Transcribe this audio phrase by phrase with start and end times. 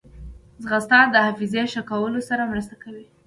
[0.63, 3.05] ځغاسته د حافظې ښه کولو سره مرسته کوي